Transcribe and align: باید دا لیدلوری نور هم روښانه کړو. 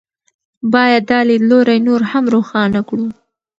باید 0.73 1.03
دا 1.11 1.19
لیدلوری 1.29 1.79
نور 1.87 2.01
هم 2.11 2.23
روښانه 2.33 2.81
کړو. 2.89 3.07